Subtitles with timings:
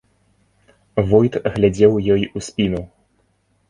[1.13, 2.81] Войт глядзеў ёй у спіну.